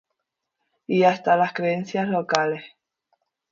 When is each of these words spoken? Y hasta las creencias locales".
Y 0.87 1.03
hasta 1.03 1.37
las 1.37 1.53
creencias 1.53 2.07
locales". 2.09 2.63